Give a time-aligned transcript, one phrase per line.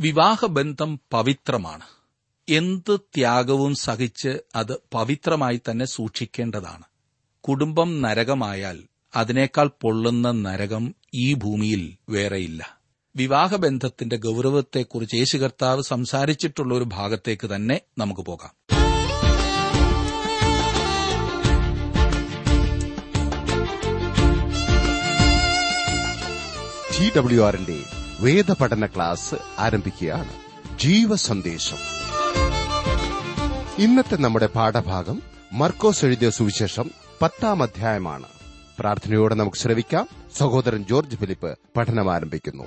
[0.00, 1.84] വിവാഹബന്ധം പവിത്രമാണ്.
[2.48, 6.82] എന്ത് ത്യാഗവും സഹിച്ച് അത് പവിത്രമായി തന്നെ സൂക്ഷിക്കേണ്ടതാണ്.
[7.40, 8.82] കുടുംബം നരകമായാൽ
[9.16, 12.78] അതിനേക്കാൾ പൊള്ളുന്ന നരകം ഈ ഭൂമിയിൽ വേറെയില്ല.
[13.16, 18.50] വിവാഹബന്ധത്തിന്റെ ഗൌരവത്തെക്കുറിച്ച് യേശു കർത്താവ് സംസാരിച്ചിട്ടുള്ള ഒരു ഭാഗത്തേക്ക് തന്നെ നമുക്ക് പോകാം.
[27.00, 30.32] ടി ഡബ്ല്യു ആറിന്റെ വേദപഠന ക്ലാസ് ആരംഭിക്കുകയാണ്.
[30.78, 31.76] ജീവസന്ദേശം.
[33.78, 35.22] ഇന്നത്തെ നമ്മുടെ പാഠഭാഗം
[35.52, 36.90] മർക്കോസ് എഴുതിയ സുവിശേഷം
[37.22, 38.26] പത്താം അധ്യായമാണ്.
[38.78, 40.08] പ്രാർത്ഥനയോടെ നമുക്ക് ശ്രവിക്കാം.
[40.36, 42.64] സഹോദരൻ ജോർജ് ഫിലിപ്പ് പഠനം ആരംഭിക്കുന്നു.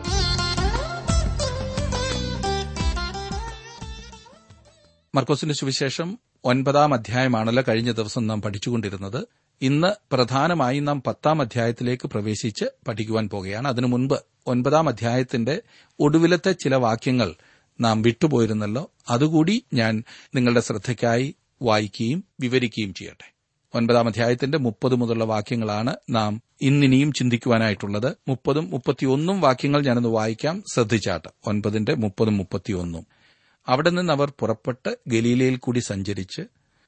[5.16, 9.28] മർക്കോസിന്റെ സുവിശേഷം ഒൻപതാം അധ്യായമാണല്ലോ കഴിഞ്ഞ ദിവസം നാം പഠിച്ചുകൊണ്ടിരുന്നത്.
[9.64, 14.14] ഇന്ന് പ്രധാനമായി നാം പത്താം അധ്യായത്തിലേക്ക് പ്രവേശിച്ച് പഠിക്കുവാൻ പോകുകയാണ് അതിനു മുൻപ്
[14.48, 15.62] ഒൻപതാം അധ്യായത്തിന്റെ
[16.00, 17.36] ഒടുവിലത്തെ ചില വാക്യങ്ങൾ
[17.82, 18.92] നാം വിട്ടുപോയിരുന്നല്ലോ.
[19.10, 20.04] അതുകൂടി ഞാൻ
[20.36, 23.34] നിങ്ങളുടെ ശ്രദ്ധയ്ക്കായി വായിക്കുകയും വിവരിക്കുകയും ചെയ്യട്ടെ.
[23.76, 28.18] ഒൻപതാം അധ്യായത്തിന്റെ മുപ്പത് മുതലുള്ള വാക്യങ്ങളാണ് നാം ഇന്നിനിയും ചിന്തിക്കുവാനായിട്ടുള്ളത്.
[28.28, 30.64] മുപ്പതും മുപ്പത്തിയൊന്നും വാക്യങ്ങൾ ഞാനൊന്ന് വായിക്കാം.
[30.74, 31.28] ശ്രദ്ധിച്ചാട്ട്.
[31.48, 33.08] ഒൻപതിന്റെ മുപ്പതും മുപ്പത്തിയൊന്നും.
[33.68, 36.42] അവിടെ നിന്ന് അവർ പുറപ്പെട്ട് ഗലീലയിൽ കൂടി സഞ്ചരിച്ച്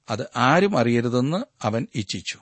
[0.10, 2.38] അത് ആരും അറിയരുതെന്ന് അവൻ ഇച്ഛിച്ചു.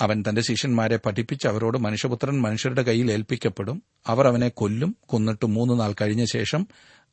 [0.00, 3.82] അവൻ തന്റെ ശിഷ്യന്മാരെ പഠിപ്പിച്ച് അവരോട് മനുഷ്യപുത്രൻ മനുഷ്യരുടെ കയ്യിൽ ഏൽപ്പിക്കപ്പെടും.
[4.06, 6.68] അവർ അവനെ കൊല്ലും കൊന്നിട്ട് മൂന്ന് നാൾ കഴിഞ്ഞ ശേഷം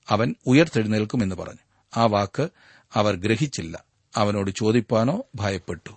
[0.10, 1.60] അവൻ ഉയർത്തെഴുന്നേൽക്കും എന്ന് പറഞ്ഞു.
[1.98, 2.50] ആ വാക്ക്
[2.94, 3.84] അവർ ഗ്രഹിച്ചില്ല.
[4.16, 5.92] അവനോട് ചോദിപ്പാനോ ഭയപ്പെട്ടു.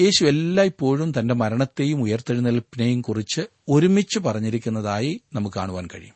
[0.00, 6.14] യേശു എല്ലായ്പ്പോഴും തന്റെ മരണത്തെയും ഉയർത്തെഴുന്നേൽപ്പിനെയും കുറിച്ച് ഒരുമിച്ച് പറഞ്ഞിരിക്കുന്നതായി നമുക്ക് കാണുവാൻ കഴിയും.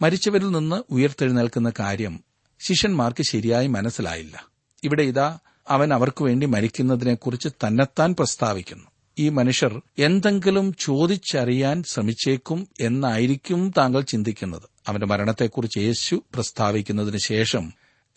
[0.00, 2.24] മരിച്ചവരിൽ നിന്ന് ഉയർത്തെഴുന്നേൽക്കുന്ന കാര്യം
[2.60, 4.48] ശിഷ്യന്മാർക്ക് ശരിയായി മനസ്സിലായില്ല.
[4.84, 8.84] ഇവിടെ ഇതാ അവൻ അവർക്കുവേണ്ടി മരിക്കുന്നതിനെക്കുറിച്ച് തന്നെത്താൻ പ്രസ്താവിക്കുന്നു.
[9.18, 14.62] ഈ മനുഷ്യർ എന്തെങ്കിലും ചോദിച്ചറിയാൻ ശ്രമിച്ചേക്കും എന്നായിരിക്കും താങ്കൾ ചിന്തിക്കുന്നത്.
[14.88, 17.72] അവന്റെ മരണത്തെക്കുറിച്ച് യേശു പ്രസ്താവിക്കുന്നതിന് ശേഷം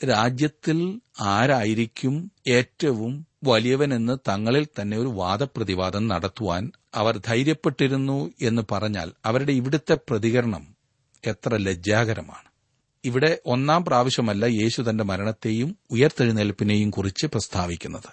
[0.10, 9.98] രാജ്യത്തിൽ ആരായിരിക്കും ഏറ്റവും വലിയവനെന്ന് തങ്ങളിൽ തന്നെ ഒരു വാദപ്രതിവാദം നടത്തുവാൻ അവർ ധൈര്യപ്പെട്ടിരുന്നു എന്ന് പറഞ്ഞാൽ അവരുടെ ഇവിടുത്തെ
[10.10, 10.76] പ്രതികരണം
[11.28, 12.50] എത്ര ലജ്ജാകരമാണ്.
[13.06, 18.10] ഇവിടെ ഒന്നാം പ്രാവശ്യമല്ല യേശു തന്റെ മരണത്തെയും ഉയർത്തെഴുന്നേൽപ്പിനെയും കുറിച്ച് പ്രസ്താവിക്കുന്നത്.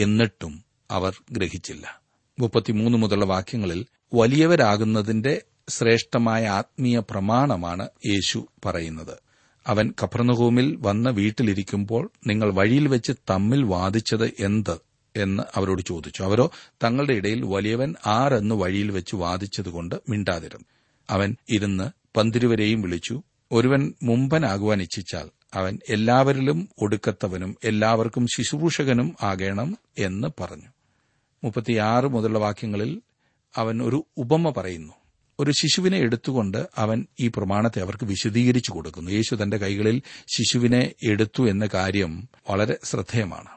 [0.00, 1.99] എന്നിട്ടും അവർ ഗ്രഹിച്ചില്ല.
[2.40, 9.18] മുപ്പത്തിമൂന്ന് മുതലുള്ള വാക്യങ്ങളിൽ വലിയവരാകുന്നതിന്റെ ശ്രേഷ്ഠമായ ആത്മീയ പ്രമാണമാണ് യേശു പറയുന്നത്.
[9.66, 14.76] അവൻ കപ്രനഹൂമിൽ വന്ന് വീട്ടിലിരിക്കുമ്പോൾ നിങ്ങൾ വഴിയിൽ വെച്ച് തമ്മിൽ വാദിച്ചത് എന്ത്
[15.16, 16.22] എന്ന് അവരോട് ചോദിച്ചു.
[16.22, 16.50] അവരോ
[16.84, 20.64] തങ്ങളുടെ ഇടയിൽ വലിയവൻ ആരെന്ന് വഴിയിൽ വെച്ച് വാദിച്ചതുകൊണ്ട് മിണ്ടാതിരുന്നു
[21.10, 23.22] അവൻ ഇരുന്ന് പന്തിരുവരെയും വിളിച്ചു.
[23.52, 30.68] ഒരുവൻ മുമ്പനാകുവാൻ ഇച്ഛിച്ചാൽ അവൻ എല്ലാവരിലും ഒടുക്കത്തവനും എല്ലാവർക്കും ശുശ്രൂഷകനും ആകേണം എന്ന് പറഞ്ഞു.
[31.44, 33.00] മുപ്പത്തിയാറ് മുതലുള്ള വാക്യങ്ങളിൽ
[33.56, 34.92] അവൻ ഒരു ഉപമ പറയുന്നു.
[35.40, 39.10] ഒരു ശിശുവിനെ എടുത്തുകൊണ്ട് അവൻ ഈ പ്രമാണത്തെ അവർക്ക് വിശദീകരിച്ചു കൊടുക്കുന്നു.
[39.10, 40.02] യേശു തന്റെ കൈകളിൽ
[40.36, 43.48] ശിശുവിനെ എടുത്തു എന്ന കാര്യം വളരെ ശ്രദ്ധേയമാണ്.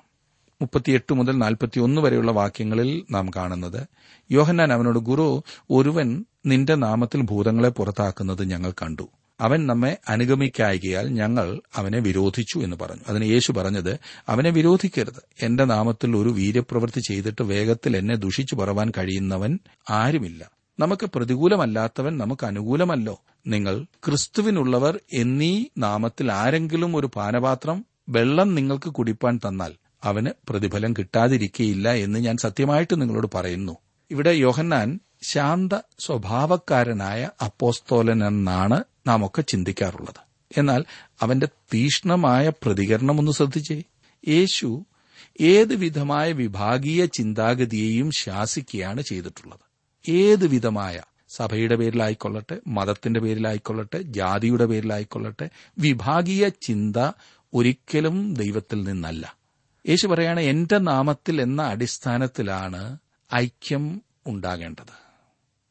[0.62, 3.88] മുപ്പത്തിയെട്ട് മുതൽ നാൽപ്പത്തിയൊന്ന് വരെയുള്ള വാക്യങ്ങളിൽ നാം കാണുന്നത്
[4.32, 9.08] യോഹന്നാൻ അവനോട് ഗുരു ഒരുവൻ നിന്റെ നാമത്തിൽ ഭൂതങ്ങളെ പുറത്താക്കുന്നത് ഞങ്ങൾ കണ്ടു.
[9.44, 13.02] അവൻ നമ്മെ അനുഗമിക്കായികയാൽ ഞങ്ങൾ അവനെ വിരോധിച്ചു എന്ന് പറഞ്ഞു.
[13.10, 14.00] അതിന് യേശു പറഞ്ഞത്
[14.30, 15.24] അവനെ വിരോധിക്കരുത്.
[15.42, 19.60] എന്റെ നാമത്തിൽ ഒരു വീര്യപ്രവൃത്തി ചെയ്തിട്ട് വേഗത്തിൽ എന്നെ ദുഷിച്ചു പറവാൻ കഴിയുന്നവൻ
[19.90, 20.52] ആരുമില്ല.
[20.80, 23.22] നമുക്ക് പ്രതികൂലമല്ലാത്തവൻ നമുക്ക് അനുകൂലമല്ലോ.
[23.48, 32.20] നിങ്ങൾ ക്രിസ്തുവിനുള്ളവർ എന്നീ നാമത്തിൽ ആരെങ്കിലും ഒരു പാനപാത്രം വെള്ളം നിങ്ങൾക്ക് കുടിപ്പാൻ തന്നാൽ അവന് പ്രതിഫലം കിട്ടാതിരിക്കയില്ല എന്ന്
[32.20, 33.78] ഞാൻ സത്യമായിട്ട് നിങ്ങളോട് പറയുന്നു.
[34.12, 40.20] ഇവിടെ യോഹന്നാൻ ശാന്ത സ്വഭാവക്കാരനായ അപ്പോസ്തോലൻ എന്നാണ് നാം ഒക്കെ ചിന്തിക്കാറുള്ളത്.
[40.58, 40.86] എന്നാൽ
[41.22, 43.84] അവന്റെ തീഷ്ണമായ പ്രതികരണം ഒന്ന് ശ്രദ്ധിച്ചേ.
[44.28, 44.86] യേശു
[45.42, 49.60] ഏത് വിധമായ വിഭാഗീയ ചിന്താഗതിയെയും ശാസിക്കുകയാണ് ചെയ്തിട്ടുള്ളത്.
[50.12, 51.02] ഏത് വിധമായ
[51.36, 55.50] സഭയുടെ പേരിലായിക്കൊള്ളട്ടെ മതത്തിന്റെ പേരിലായിക്കൊള്ളട്ടെ ജാതിയുടെ പേരിലായിക്കൊള്ളട്ടെ
[55.80, 57.12] വിഭാഗീയ ചിന്ത
[57.54, 59.38] ഒരിക്കലും ദൈവത്തിൽ നിന്നല്ല.
[59.90, 62.98] യേശു പറയാണ് എന്റെ നാമത്തിൽ എന്ന അടിസ്ഥാനത്തിലാണ്
[63.36, 65.03] ഐക്യം ഉണ്ടാകേണ്ടത്.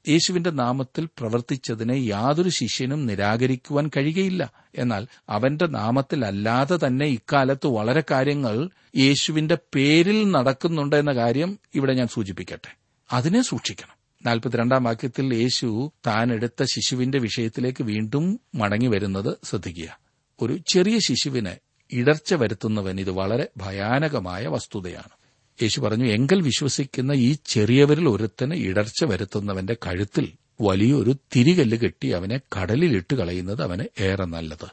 [0.09, 4.53] യേശുവിന്റെ നാമത്തിൽ പ്രവർത്തിച്ചതിനെ യാതൊരു ശിഷ്യനും നിരാകരിക്കുവാൻ കഴിയുകയില്ല.
[4.75, 12.77] എന്നാൽ അവന്റെ നാമത്തിലല്ലാതെ തന്നെ ഇക്കാലത്ത് വളരെ കാര്യങ്ങൾ യേശുവിന്റെ പേരിൽ നടക്കുന്നുണ്ട് എന്ന കാര്യം ഇവിടെ ഞാൻ സൂചിപ്പിക്കട്ടെ.
[13.13, 14.03] അതിനെ സൂക്ഷിക്കണം.
[14.27, 19.99] നാൽപ്പത്തിരണ്ടാം വാക്യത്തിൽ യേശു താൻ എടുത്ത ശിശുവിന്റെ വിഷയത്തിലേക്ക് വീണ്ടും മടങ്ങി വരുന്നത് ശ്രദ്ധിക്കുക.
[20.43, 21.51] ഒരു ചെറിയ ശിശുവിന്
[21.93, 25.22] ഇടർച്ച വരുത്തുന്നവൻ ഇത് വളരെ ഭയാനകമായ വസ്തുതയാണ്.
[25.63, 33.15] യേശു പറഞ്ഞു എങ്കിൽ വിശ്വസിക്കുന്ന ഈ ചെറിയവരിൽ ഒരുത്തന് ഇടർച്ച വരുത്തുന്നവന്റെ കഴുത്തിൽ വലിയൊരു തിരികല്ല് കെട്ടി അവനെ കടലിലിട്ട്
[33.15, 34.69] കളയുന്നത് അവന് ഏറെ നല്ലത്.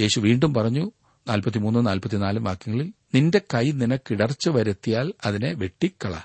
[0.00, 0.92] യേശു വീണ്ടും പറഞ്ഞു
[1.28, 6.20] നാൽപ്പത്തിമൂന്ന് നാൽപ്പത്തിനാലും വാക്യങ്ങളിൽ നിന്റെ കൈ നിനക്കിടർച്ച വരുത്തിയാൽ അതിനെ വെട്ടിക്കള.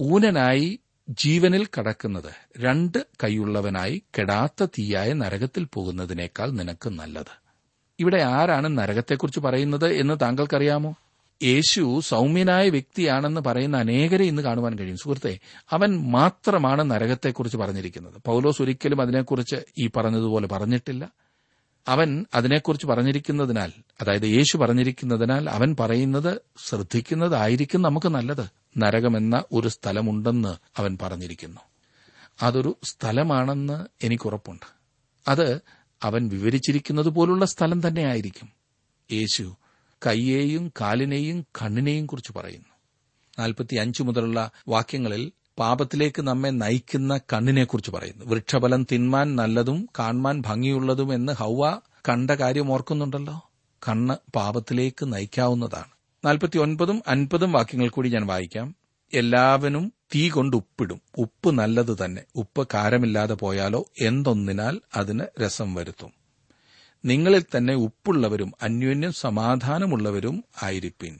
[0.00, 0.78] ഊനനായി
[1.08, 7.42] ജീവനിൽ കടക്കുന്നത് രണ്ട് കൈയുള്ളവനായി കെടാത്ത തീയായ നരകത്തിൽ പോകുന്നതിനേക്കാൾ നിനക്ക് നല്ലത്.
[8.00, 10.94] ഇവിടെ ആരാണ് നരകത്തെക്കുറിച്ച് പറയുന്നത് എന്ന് താങ്കൾക്കറിയാമോ?
[11.42, 14.96] യേശു സൗമ്യനായ വ്യക്തിയാണെന്ന് പറയുന്ന അനേകരെ ഇന്ന് കാണുവാൻ കഴിയും.
[14.96, 15.38] സുഹൃത്തെ
[15.70, 18.14] അവൻ മാത്രമാണ് നരകത്തെക്കുറിച്ച് പറഞ്ഞിരിക്കുന്നത്.
[18.26, 21.12] പൗലോസ് ഒരിക്കലും അതിനെക്കുറിച്ച് ഈ പറഞ്ഞതുപോലെ പറഞ്ഞിട്ടില്ല.
[21.88, 28.46] അവൻ അതിനെക്കുറിച്ച് പറഞ്ഞിരിക്കുന്നതിനാൽ അതായത് യേശു പറഞ്ഞിരിക്കുന്നതിനാൽ അവൻ പറയുന്നത് ശ്രദ്ധിക്കുന്നതായിരിക്കും നമുക്ക് നല്ലത്.
[28.76, 31.60] നരകമെന്ന ഒരു സ്ഥലമുണ്ടെന്ന് അവൻ പറഞ്ഞിരിക്കുന്നു.
[32.42, 34.66] അതൊരു സ്ഥലമാണെന്ന് എനിക്കുറപ്പുണ്ട്.
[35.28, 35.60] അത്
[36.02, 38.48] അവൻ വിവരിച്ചിരിക്കുന്നത് പോലുള്ള സ്ഥലം തന്നെയായിരിക്കും.
[39.12, 39.56] യേശു
[40.06, 42.76] കയ്യേയും കാലിനെയും കണ്ണിനെയും കുറിച്ച് പറയുന്നു.
[43.38, 48.24] നാൽപ്പത്തി അഞ്ച് മുതലുള്ള വാക്യങ്ങളിൽ പാപത്തിലേക്ക് നമ്മെ നയിക്കുന്ന കണ്ണിനെക്കുറിച്ച് പറയുന്നു.
[48.24, 53.50] വൃക്ഷഫലം തിന്മാൻ നല്ലതും കാണാൻ ഭംഗിയുള്ളതും എന്ന് ഹൗവ കണ്ട കാര്യം ഓർക്കുന്നുണ്ടല്ലോ?
[53.88, 55.90] കണ്ണ് പാപത്തിലേക്ക് നയിക്കാവുന്നതാണ്.
[56.24, 58.76] നാൽപ്പത്തി ഒൻപതും അൻപതും വാക്യങ്ങൾ കൂടി ഞാൻ വായിക്കാം.
[59.14, 61.00] എല്ലാവനും തീ കൊണ്ട് ഉപ്പിടും.
[61.18, 62.22] ഉപ്പ് നല്ലത് തന്നെ.
[62.34, 63.84] ഉപ്പ് കാരമില്ലാതെ പോയാലോ?
[64.00, 66.15] എന്തൊന്നിനാൽ അതിന് രസം വരുത്തും.
[67.04, 71.18] നിങ്ങളിൽ തന്നെ ഉപ്പുള്ളവരും അന്യോന്യം സമാധാനമുള്ളവരും ആയിരിപ്പിൻ.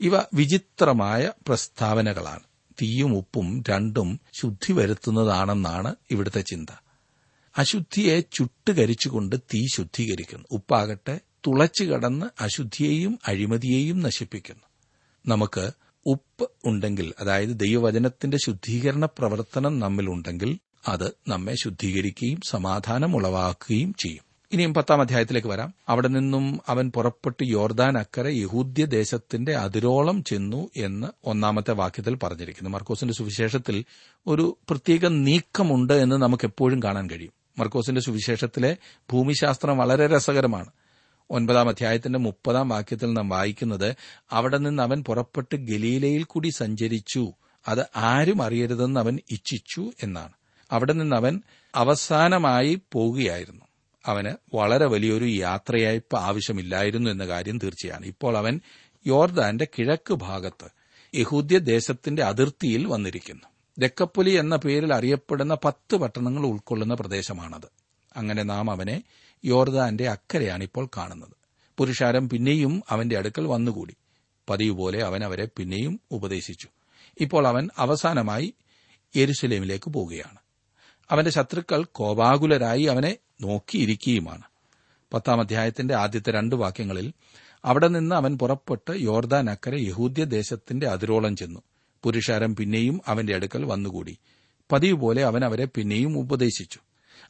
[0.00, 2.40] ഇവ വിചിത്രമായ പ്രസ്താവനകളാണ്.
[2.82, 6.72] തീയും ഉപ്പും രണ്ടും ശുദ്ധി വരുത്തുന്നതാണെന്നാണ് ഇവിടുത്തെ ചിന്ത.
[7.58, 10.44] അശുദ്ധിയെ ചുട്ടുകരിച്ചുകൊണ്ട് തീ ശുദ്ധീകരിക്കുന്നു.
[10.50, 14.62] ഉപ്പാകട്ടെ തുളച്ചു കടന്ന് അശുദ്ധിയെയും അഴിമതിയെയും നശിപ്പിക്കുന്നു.
[15.26, 15.70] നമുക്ക്
[16.06, 20.58] ഉപ്പ് ഉണ്ടെങ്കിൽ അതായത് ദൈവവചനത്തിന്റെ ശുദ്ധീകരണ പ്രവർത്തനം നമ്മിലുണ്ടെങ്കിൽ
[20.88, 24.33] അത് നമ്മെ ശുദ്ധീകരിക്കുകയും സമാധാനം ഉളവാക്കുകയും ചെയ്യും.
[24.52, 25.74] ഇനിയും പത്താം അധ്യായത്തിലേക്ക് വരാം.
[25.88, 32.70] അവിടെ നിന്നും അവൻ പുറപ്പെട്ട് യോർദാൻ അക്കരെ യഹൂദ്യ ദേശത്തിന്റെ അതിരോളം ചെന്നു എന്ന് ഒന്നാമത്തെ വാക്യത്തിൽ പറഞ്ഞിരിക്കുന്നു.
[32.70, 33.84] മർക്കോസിന്റെ സുവിശേഷത്തിൽ
[34.26, 37.32] ഒരു പ്രത്യേക നീക്കമുണ്ട് എന്ന് നമുക്ക് എപ്പോഴും കാണാൻ കഴിയും.
[37.58, 38.76] മർക്കോസിന്റെ സുവിശേഷത്തിലെ
[39.12, 40.70] ഭൂമിശാസ്ത്രം വളരെ രസകരമാണ്.
[41.30, 43.96] ഒൻപതാം അധ്യായത്തിന്റെ മുപ്പതാം വാക്യത്തിൽ നാം വായിക്കുന്നത്
[44.32, 47.32] അവിടെ നിന്ന് അവൻ പുറപ്പെട്ട് ഗലീലയിൽ കൂടി സഞ്ചരിച്ചു.
[47.68, 50.32] അത് ആരും അറിയരുതെന്ന് അവൻ ഇച്ഛിച്ചു എന്നാണ്.
[50.72, 51.42] അവിടെ നിന്ന് അവൻ
[51.74, 53.64] അവസാനമായി പോകുകയായിരുന്നു
[54.06, 58.06] അവന് വളരെ വലിയൊരു യാത്രയയപ്പ് ആവശ്യമില്ലായിരുന്നു എന്ന കാര്യം തീർച്ചയാണ്.
[58.06, 58.60] ഇപ്പോൾ അവൻ
[59.06, 60.70] യോർദാന്റെ കിഴക്ക് ഭാഗത്ത്
[61.16, 63.42] യഹൂദ്യ ദേശത്തിന്റെ അതിർത്തിയിൽ വന്നിരിക്കുന്നു.
[63.78, 67.66] ദക്കപ്പൊലി എന്ന പേരിൽ അറിയപ്പെടുന്ന പത്ത് പട്ടണങ്ങൾ ഉൾക്കൊള്ളുന്ന പ്രദേശമാണത്.
[68.16, 69.02] അങ്ങനെ നാം അവനെ
[69.44, 71.32] യോർദാന്റെ അക്കരെയാണ് ഇപ്പോൾ കാണുന്നത്.
[71.78, 73.94] പുരുഷാരം പിന്നെയും അവന്റെ അടുക്കൽ വന്നുകൂടി.
[74.50, 76.68] പതിവ് പോലെ അവൻ അവരെ പിന്നെയും ഉപദേശിച്ചു.
[77.20, 78.54] ഇപ്പോൾ അവൻ അവസാനമായി
[79.16, 80.38] യെരുസലേമിലേക്ക് പോവുകയാണ്.
[81.10, 84.42] അവന്റെ ശത്രുക്കൾ കോപാകുലരായി അവനെ നോക്കിയിരിക്കുകയുമാണ്
[85.14, 87.12] പത്താം അധ്യായത്തിന്റെ ആദ്യത്തെ രണ്ട് വാക്യങ്ങളിൽ
[87.64, 91.60] അവിടെ നിന്ന് അവൻ പുറപ്പെട്ട് യോർദാൻ അക്കരെ യഹൂദ്യ ദേശത്തിന്റെ അതിരോളം ചെന്നു.
[92.02, 94.18] പുരുഷാരം പിന്നെയും അവന്റെ അടുക്കൽ വന്നുകൂടി.
[94.72, 96.78] പതിവ് പോലെ അവൻ അവരെ പിന്നെയും ഉപദേശിച്ചു.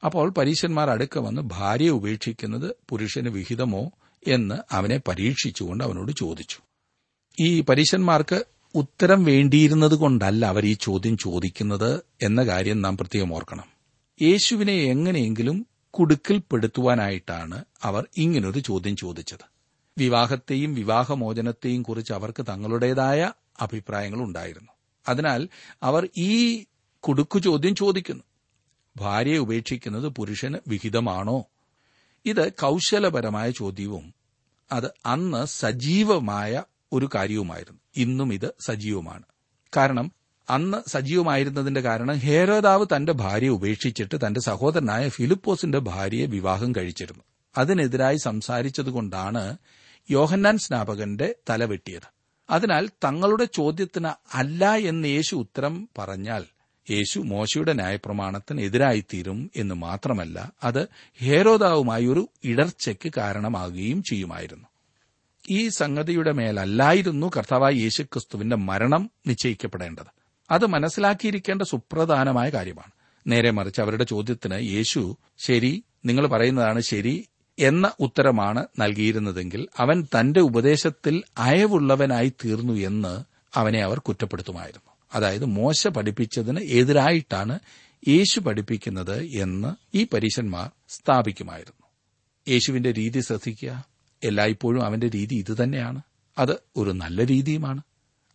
[0.05, 3.91] അപ്പോൾ പരീശന്മാർ അടുക്ക വന്ന് ഭാര്യയെ ഉപേക്ഷിക്കുന്നത് പുരുഷന് വിഹിതമോ
[4.27, 6.59] എന്ന് അവനെ പരീക്ഷിച്ചുകൊണ്ട് അവനോട് ചോദിച്ചു.
[7.41, 13.65] ഈ പരീശന്മാർക്ക് ഉത്തരം വേണ്ടിയിരുന്നത് കൊണ്ടല്ല അവർ ഈ ചോദ്യം ചോദിക്കുന്നത് എന്ന കാര്യം നാം പ്രത്യേകം ഓർക്കണം.
[14.23, 15.67] യേശുവിനെ എങ്ങനെയെങ്കിലും
[15.99, 19.45] കുടുക്കിൽപ്പെടുത്തുവാനായിട്ടാണ് അവർ ഇങ്ങനൊരു ചോദ്യം ചോദിച്ചത്.
[19.99, 24.73] വിവാഹത്തെയും വിവാഹമോചനത്തെയും കുറിച്ച് അവർക്ക് തങ്ങളുടേതായ അഭിപ്രായങ്ങൾ ഉണ്ടായിരുന്നു.
[25.09, 25.49] അതിനാൽ
[25.83, 26.65] അവർ ഈ
[26.99, 28.25] കുടുക്കു ചോദ്യം ചോദിക്കുന്നു.
[28.97, 31.45] ഭാര്യയെ ഉപേക്ഷിക്കുന്നത് പുരുഷന് വിഹിതമാണോ?
[32.25, 34.15] ഇത് കൗശലപരമായ ചോദ്യവും
[34.73, 36.63] അത് അന്ന് സജീവമായ
[36.93, 37.81] ഒരു കാര്യവുമായിരുന്നു.
[37.97, 39.23] ഇന്നും ഇത് സജീവമാണ്.
[39.77, 40.13] കാരണം
[40.51, 47.23] അന്ന് സജീവമായിരുന്നതിന്റെ കാരണം ഹേരോദാവ് തന്റെ ഭാര്യയെ ഉപേക്ഷിച്ചിട്ട് തന്റെ സഹോദരനായ ഫിലിപ്പോസിന്റെ ഭാര്യയെ വിവാഹം കഴിച്ചിരുന്നു.
[47.59, 49.57] അതിനെതിരായി സംസാരിച്ചതുകൊണ്ടാണ്
[50.11, 52.15] യോഹന്നാൻ സ്നാപകന്റെ തല വെട്ടിയത്.
[52.51, 56.45] അതിനാൽ തങ്ങളുടെ ചോദ്യത്തിന് അല്ല എന്ന് യേശു ഉത്തരം പറഞ്ഞാൽ
[56.91, 60.89] യേശു മോശയുടെ ന്യായപ്രമാണത്തിന് എതിരായിത്തീരും എന്ന് മാത്രമല്ല അത്
[61.21, 64.67] ഹേരോദാവുമായി ഒരു ഇടർച്ചയ്ക്ക് കാരണമാകുകയും ചെയ്യുമായിരുന്നു.
[65.51, 70.24] ഈ സംഗതിയുടെ മേലല്ലായിരുന്നു കർത്താവായ യേശുക്രിസ്തുവിന്റെ മരണം നിശ്ചയിക്കപ്പെടേണ്ടത്.
[70.51, 72.93] അത് മനസ്സിലാക്കിയിരിക്കേണ്ട സുപ്രധാനമായ കാര്യമാണ്.
[73.27, 81.23] നേരെ മറിച്ച് അവരുടെ ചോദ്യത്തിന് യേശു ശരി നിങ്ങൾ പറയുന്നതാണ് ശരി എന്ന ഉത്തരമാണ് നൽകിയിരുന്നതെങ്കിൽ അവൻ തന്റെ ഉപദേശത്തിൽ
[81.39, 83.25] അയവുള്ളവനായി തീർന്നു എന്ന്
[83.55, 84.91] അവനെ അവർ കുറ്റപ്പെടുത്തുമായിരുന്നു.
[85.15, 87.59] അതായത് മോശ പഠിപ്പിച്ചതിന് എതിരായിട്ടാണ്
[88.09, 91.87] യേശു പഠിപ്പിക്കുന്നത് എന്ന് ഈ പരീശന്മാർ സ്ഥാപിക്കുമായിരുന്നു.
[92.49, 93.85] യേശുവിന്റെ രീതി ശ്രദ്ധിക്കുക.
[94.25, 96.03] എല്ലായ്പ്പോഴും അവന്റെ രീതി ഇതുതന്നെയാണ്
[96.39, 97.83] അത് ഒരു നല്ല രീതിയുമാണ്.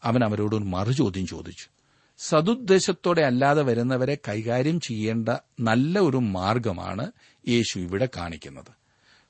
[0.04, 1.79] അവൻ അവരോട് മറുചോദ്യം ചോദിച്ചു.
[2.22, 7.12] സതുദ്ദേശത്തോടെ അല്ലാതെ വരുന്നവരെ കൈകാര്യം ചെയ്യേണ്ട നല്ല ഒരു മാർഗമാണ്
[7.48, 8.72] യേശു ഇവിടെ കാണിക്കുന്നത്.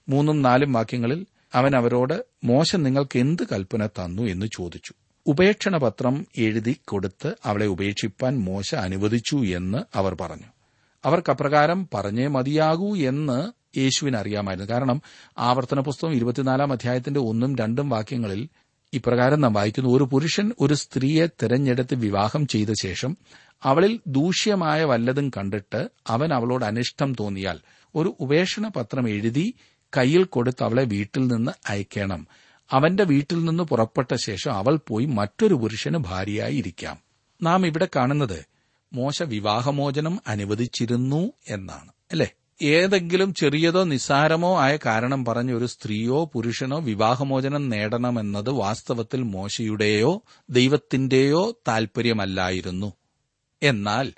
[0.09, 4.23] മൂന്നും നാലും വാക്യങ്ങളിൽ അവൻ അവരോട് മോശം നിങ്ങൾക്ക് എന്ത് കൽപ്പന തന്നു?
[4.23, 4.93] എന്ന് ചോദിച്ചു.
[5.25, 10.47] ഉപേക്ഷണ പത്രം എഴുതി കൊടുത്ത് അവളെ ഉപേക്ഷിപ്പാൻ മോശ അനുവദിച്ചു എന്ന് അവർ പറഞ്ഞു.
[11.05, 14.73] അവർക്ക് അപ്രകാരം പറഞ്ഞേ മതിയാകൂ എന്ന് യേശുവിന് അറിയാമായിരുന്നു.
[14.73, 15.01] കാരണം
[15.37, 18.49] ആവർത്തന പുസ്തകം ഇരുപത്തിനാലാം അധ്യായത്തിന്റെ ഒന്നും രണ്ടും വാക്യങ്ങളിൽ
[18.93, 19.89] ഇപ്രകാരം നാം വായിക്കുന്നു.
[19.89, 23.17] ഒരു പുരുഷൻ ഒരു സ്ത്രീയെ തിരഞ്ഞെടുത്ത് വിവാഹം ചെയ്ത ശേഷം
[23.63, 27.59] അവളിൽ ദൂഷ്യമായ വല്ലതും കണ്ടിട്ട് അവൻ അവളോട് അനിഷ്ടം തോന്നിയാൽ
[27.95, 29.53] ഒരു ഉപേക്ഷണ പത്രം എഴുതി
[29.97, 32.27] കയ്യിൽ കൊടുത്ത് അവളെ വീട്ടിൽ നിന്ന് അയക്കണം.
[32.71, 36.97] അവന്റെ വീട്ടിൽ നിന്ന് പുറപ്പെട്ട ശേഷം അവൾ പോയി മറ്റൊരു പുരുഷന് ഭാര്യയായി ഇരിക്കാം.
[37.41, 38.45] നാം ഇവിടെ കാണുന്നത്
[38.93, 41.91] മോശ വിവാഹമോചനം അനുവദിച്ചിരുന്നു എന്നാണ്.
[42.11, 42.29] അല്ലേ?
[42.61, 52.93] ഏതെങ്കിലും ചെറിയതോ നിസ്സാരമോ ആയ കാരണം പറഞ്ഞ് ഒരു സ്ത്രീയോ പുരുഷനോ വിവാഹമോചനം നേടണമെന്നത് വാസ്തവത്തിൽ മോശയുടെയോ ദൈവത്തിന്റെയോ താൽപര്യമല്ലായിരുന്നു.
[53.63, 54.13] എന്നാൽ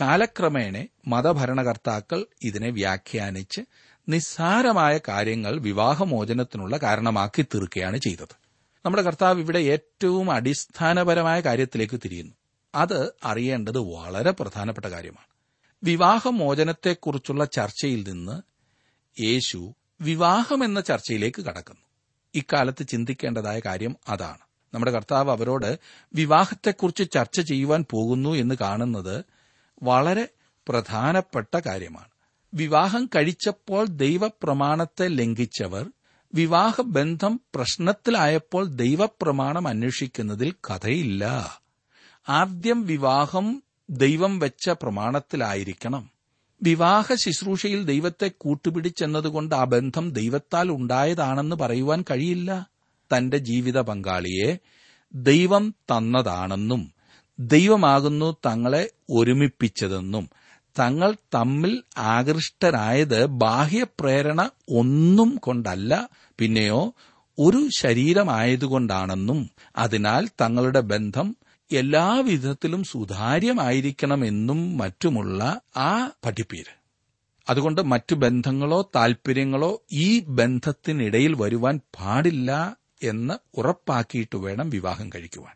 [0.00, 3.60] കാലക്രമേണ മതഭരണകർത്താക്കൾ ഇതിനെ വ്യാഖ്യാനിച്ച്
[4.08, 8.36] നിസ്സാരമായ കാര്യങ്ങൾ വിവാഹമോചനത്തിനുള്ള കാരണമാക്കി തീർക്കുകയാണ് ചെയ്തത്.
[8.84, 12.34] നമ്മുടെ കർത്താവ് ഇവിടെ ഏറ്റവും അടിസ്ഥാനപരമായ കാര്യത്തിലേക്ക് തിരിയുന്നു.
[12.74, 15.33] അത് അറിയേണ്ടത് വളരെ പ്രധാനപ്പെട്ട കാര്യമാണ്.
[15.84, 18.42] വിവാഹമോചനത്തെക്കുറിച്ചുള്ള ചർച്ചയിൽ നിന്ന്
[19.22, 21.80] യേശു വിവാഹം എന്ന ചർച്ചയിലേക്ക് കടക്കുന്നു.
[22.34, 24.38] ഇക്കാലത്ത് ചിന്തിക്കേണ്ടതായ കാര്യം അതാണ്.
[24.74, 25.78] നമ്മുടെ കർത്താവ് അവരോട്
[26.14, 29.24] വിവാഹത്തെക്കുറിച്ച് ചർച്ച ചെയ്യുവാൻ പോകുന്നു എന്ന് കാണുന്നത്
[29.82, 30.28] വളരെ
[30.68, 32.08] പ്രധാനപ്പെട്ട കാര്യമാണ്.
[32.54, 35.90] വിവാഹം കഴിച്ചപ്പോൾ ദൈവപ്രമാണത്തെ ലംഘിച്ചവർ
[36.34, 41.24] വിവാഹബന്ധം പ്രശ്നത്തിലായപ്പോൾ ദൈവപ്രമാണം അന്വേഷിക്കുന്നതിൽ കഥയില്ല.
[42.28, 46.10] ആദ്യം വിവാഹം ദൈവം വെച്ച പ്രമാണത്തിലായിരിക്കണം.
[46.62, 52.70] വിവാഹ ശുശ്രൂഷയിൽ ദൈവത്തെ കൂട്ടുപിടിച്ചെന്നതുകൊണ്ട് ആ ബന്ധം ദൈവത്താൽ ഉണ്ടായതാണെന്ന് പറയുവാൻ കഴിയില്ല.
[53.16, 54.58] തന്റെ ജീവിത പങ്കാളിയെ
[55.14, 56.92] ദൈവം തന്നതാണെന്നും
[57.38, 60.30] ദൈവമാകുന്നു തങ്ങളെ ഒരുമിപ്പിച്ചതെന്നും
[60.78, 66.94] തങ്ങൾ തമ്മിൽ ആകൃഷ്ടരായത് ബാഹ്യപ്രേരണ ഒന്നും കൊണ്ടല്ല പിന്നെയോ
[67.38, 71.36] ഒരു ശരീരമായതുകൊണ്ടാണെന്നും അതിനാൽ തങ്ങളുടെ ബന്ധം
[71.72, 76.84] എല്ലാവിധത്തിലും സുതാര്യമായിരിക്കണമെന്നും മറ്റുമുള്ള ആ പഠിപ്പീര്.
[77.48, 85.54] അതുകൊണ്ട് മറ്റു ബന്ധങ്ങളോ താൽപര്യങ്ങളോ ഈ ബന്ധത്തിനിടയിൽ വരുവാൻ പാടില്ല എന്ന് ഉറപ്പാക്കിയിട്ട് വേണം വിവാഹം കഴിക്കുവാൻ.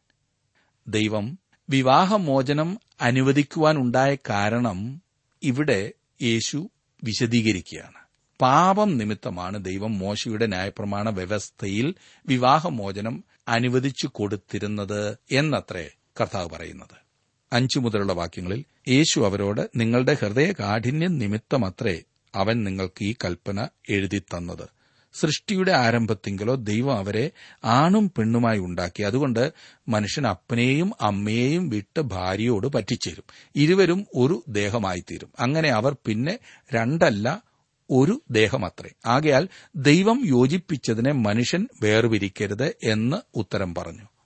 [0.88, 1.38] ദൈവം
[1.71, 5.03] വിവാഹമോചനം അനുവദിക്കുവാനുണ്ടായ കാരണം
[5.43, 6.71] ഇവിടെ യേശു
[7.05, 8.09] വിശദീകരിക്കുകയാണ്.
[8.41, 11.95] പാപം നിമിത്തമാണ് ദൈവം മോശയുടെ ന്യായപ്രമാണ വ്യവസ്ഥയിൽ
[12.27, 15.91] വിവാഹമോചനം അനുവദിച്ചു കൊടുത്തിരുന്നത് എന്നത്രേ.
[16.20, 17.08] കർത്താവ് പറയുന്നത്.
[17.52, 22.02] അഞ്ചു മുതലുള്ള വാക്യങ്ങളിൽ യേശു അവരോട് നിങ്ങളുടെ ഹൃദയ കാഠിന്യം നിമിത്തമത്രേ
[22.34, 24.68] അവൻ നിങ്ങൾക്ക് ഈ കൽപ്പന എഴുതി തന്നത്.
[25.14, 27.30] സൃഷ്ടിയുടെ ആരംഭത്തിങ്കിലോ ദൈവം അവരെ
[27.64, 29.02] ആണും പെണ്ണുമായി ഉണ്ടാക്കി.
[29.02, 29.52] അതുകൊണ്ട്
[29.88, 33.25] മനുഷ്യൻ അപ്പനെയും അമ്മയെയും വിട്ട് ഭാര്യയോട് പറ്റിച്ചേരും.
[33.56, 36.38] ഇരുവരും ഒരു ദേഹമായി തീരും അങ്ങനെ അവർ പിന്നെ
[36.75, 37.42] രണ്ടല്ല
[37.90, 38.90] ഒരു ദേഹമത്രേ.
[39.06, 44.17] ആകയാൽ ദൈവം യോജിപ്പിച്ചതിനെ മനുഷ്യൻ വേർപിരിക്കരുത് എന്ന് ഉത്തരം പറഞ്ഞു.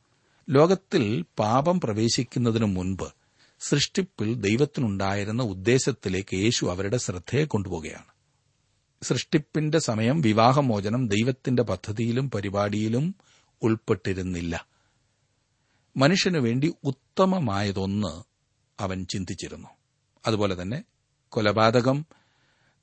[0.50, 3.04] ലോകത്തിൽ പാപം പ്രവേശിക്കുന്നതിനു മുൻപ്
[3.60, 8.12] സൃഷ്ടിപ്പിൽ ദൈവത്തിനുണ്ടായിരുന്ന ഉദ്ദേശത്തിലേക്ക് യേശു അവരുടെ ശ്രദ്ധയെ കൊണ്ടുപോകുകയാണ്
[9.02, 13.14] സൃഷ്ടിപ്പിന്റെ സമയം വിവാഹമോചനം ദൈവത്തിന്റെ പദ്ധതിയിലും പരിപാടിയിലും
[13.62, 14.66] ഉൾപ്പെട്ടിരുന്നില്ല.
[15.96, 18.22] മനുഷ്യനു വേണ്ടി ഉത്തമമായതൊന്ന്
[18.82, 19.68] അവൻ ചിന്തിച്ചിരുന്നു.
[20.26, 20.84] അതുപോലെ തന്നെ
[21.28, 22.06] കൊലപാതകം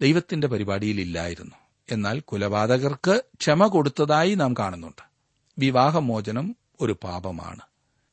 [0.01, 1.55] ദൈവത്തിന്റെ പരിപാടിയിലില്ലായിരുന്നു.
[1.91, 5.01] എന്നാൽ കൊലപാതകർക്ക് ക്ഷമ കൊടുത്തതായി നാം കാണുന്നുണ്ട്.
[5.57, 7.59] വിവാഹമോചനം ഒരു പാപമാണ്.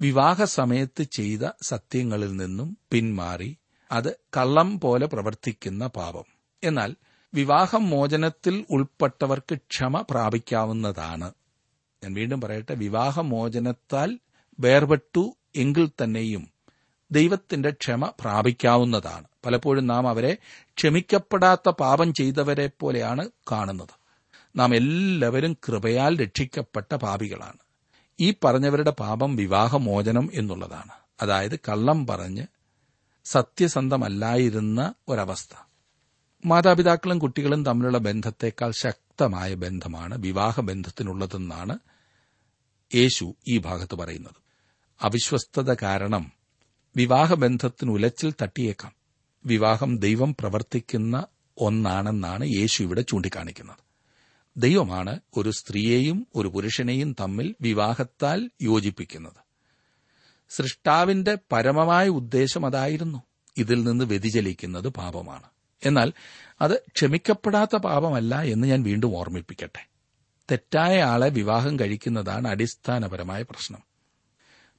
[0.01, 3.59] വിവാഹ സമയത്ത് ചെയ്ത സത്യങ്ങളിൽ നിന്നും പിന്മാറി
[3.93, 6.25] അത് കള്ളം പോലെ പ്രവർത്തിക്കുന്ന പാപം.
[6.65, 6.95] എന്നാൽ
[7.35, 11.33] വിവാഹം മോചനത്തിൽ ഉൾപ്പെട്ടവർക്ക് ക്ഷമ പ്രാപിക്കാവുന്നതാണ്.
[12.05, 14.19] ഞാൻ വീണ്ടും പറയട്ടെ വിവാഹമോചനത്താൽ
[14.61, 16.51] വേർപെട്ടു എങ്കിൽ തന്നെയും
[17.11, 19.25] ദൈവത്തിന്റെ ക്ഷമ പ്രാപിക്കാവുന്നതാണ്.
[19.47, 20.37] പലപ്പോഴും നാം അവരെ
[20.77, 24.07] ക്ഷമിക്കപ്പെടാത്ത പാപം ചെയ്തവരെ പോലെയാണ് കാണുന്നത്.
[24.57, 27.66] നാം എല്ലാവരും കൃപയാൽ രക്ഷിക്കപ്പെട്ട പാപികളാണ്.
[28.21, 30.91] ഈ പറഞ്ഞവരുടെ പാപം വിവാഹമോചനം എന്നുള്ളതാണ്.
[31.23, 32.47] അതായത് കള്ളം പറഞ്ഞ്
[33.25, 35.55] സത്യസന്ധമല്ലായിരുന്ന ഒരവസ്ഥ.
[36.47, 41.79] മാതാപിതാക്കളും കുട്ടികളും തമ്മിലുള്ള ബന്ധത്തെക്കാൾ ശക്തമായ ബന്ധമാണ് വിവാഹബന്ധത്തിനുള്ളതെന്നാണ്
[42.95, 44.35] യേശു ഈ ഭാഗത്ത് പറയുന്നത്.
[45.03, 46.33] അവിശ്വസ്തത കാരണം
[46.97, 48.93] വിവാഹബന്ധത്തിന് ഉലച്ചിൽ തട്ടിയേക്കാം.
[49.47, 51.27] വിവാഹം ദൈവം പ്രവർത്തിക്കുന്ന
[51.59, 53.86] ഒന്നാണെന്നാണ് യേശു ഇവിടെ ചൂണ്ടിക്കാണിക്കുന്നത്.
[54.57, 59.47] ദൈവമാണ് ഒരു സ്ത്രീയെയും ഒരു പുരുഷനെയും തമ്മിൽ വിവാഹത്താൽ യോജിപ്പിക്കുന്നത്.
[60.51, 63.23] സൃഷ്ടാവിന്റെ പരമമായ ഉദ്ദേശം അതായിരുന്നു
[63.57, 65.43] ഇതിൽ നിന്ന് വ്യതിചലിക്കുന്നത് പാപമാണ്.
[65.87, 66.13] എന്നാൽ
[66.61, 69.89] അത് ക്ഷമിക്കപ്പെടാത്ത പാപമല്ല എന്ന് ഞാൻ വീണ്ടും ഓർമ്മിപ്പിക്കട്ടെ.
[70.51, 73.81] തെറ്റായ ആളെ വിവാഹം കഴിക്കുന്നതാണ് അടിസ്ഥാനപരമായ പ്രശ്നം.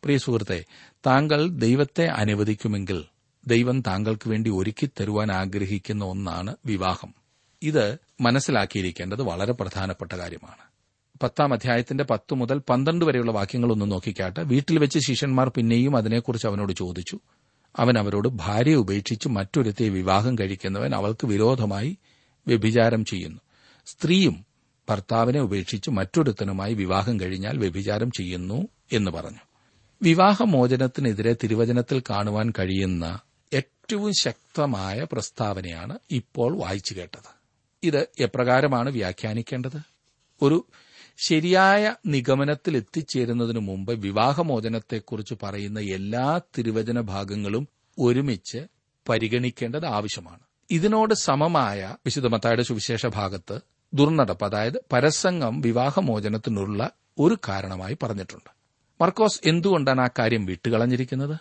[0.03, 0.65] പ്രിയ സുഹൃത്തെ
[1.07, 3.05] താങ്കൾ ദൈവത്തെ അനുവദിക്കുമെങ്കിൽ
[3.47, 7.26] ദൈവം താങ്കൾക്ക് വേണ്ടി ഒരുക്കി തരുവാൻ ആഗ്രഹിക്കുന്ന ഒന്നാണ് വിവാഹം.
[7.61, 10.77] ഇത് മനസ്സിലാക്കിയിരിക്കേണ്ടത് വളരെ പ്രധാനപ്പെട്ട കാര്യമാണ്.
[11.23, 17.19] പത്താം അധ്യായത്തിന്റെ പത്ത് മുതൽ പന്ത്രണ്ട് വരെയുള്ള വാക്യങ്ങളൊന്ന് നോക്കിക്കാട്ട് വീട്ടിൽ വെച്ച് ശിഷ്യന്മാർ പിന്നെയും അതിനെക്കുറിച്ച് അവനോട് ചോദിച്ചു.
[17.77, 21.97] അവൻ അവരോട് ഭാര്യയെ ഉപേക്ഷിച്ച് മറ്റൊരുത്തെ വിവാഹം കഴിക്കുന്നവൻ അവൾക്ക് വിരോധമായി
[22.47, 23.41] വ്യഭിചാരം ചെയ്യുന്നു.
[23.85, 24.45] സ്ത്രീയും
[24.89, 29.39] ഭർത്താവിനെ ഉപേക്ഷിച്ച് മറ്റൊരുത്തനുമായി വിവാഹം കഴിഞ്ഞാൽ വ്യഭിചാരം ചെയ്യുന്നു എന്ന് പറഞ്ഞു.
[30.01, 33.19] വിവാഹമോചനത്തിനെതിരെ തിരുവചനത്തിൽ കാണുവാൻ കഴിയുന്ന
[33.53, 37.36] ഏറ്റവും ശക്തമായ പ്രസ്താവനയാണ് ഇപ്പോൾ വായിച്ചു കേട്ടത്.
[37.83, 39.79] ഇത് എപ്രകാരമാണ് വ്യാഖ്യാനിക്കേണ്ടത്?
[40.41, 40.65] ഒരു
[41.17, 47.67] ശരിയായ നിഗമനത്തിൽ എത്തിച്ചേരുന്നതിനു മുമ്പ് വിവാഹമോചനത്തെക്കുറിച്ച് പറയുന്ന എല്ലാ തിരുവചന ഭാഗങ്ങളും
[47.99, 48.67] ഒരുമിച്ച്
[49.09, 50.39] പരിഗണിക്കേണ്ടത് ആവശ്യമാണ്.
[50.71, 53.59] ഇതിനോട് സമമായ വിശുദ്ധമത്തായുടെ സുവിശേഷ ഭാഗത്ത്
[53.93, 58.49] ദുർനടപ്പ് അതായത് പരസംഗം വിവാഹമോചനത്തിനുള്ള ഒരു കാരണമായി പറഞ്ഞിട്ടുണ്ട്.
[59.03, 61.35] മർക്കോസ് എന്തുകൊണ്ടാണ് ആ കാര്യം വിട്ടുകളഞ്ഞിരിക്കുന്നത്?